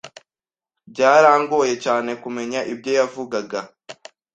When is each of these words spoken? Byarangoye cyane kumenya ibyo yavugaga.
Byarangoye 0.91 1.73
cyane 1.85 2.11
kumenya 2.21 2.59
ibyo 2.73 2.91
yavugaga. 2.99 3.59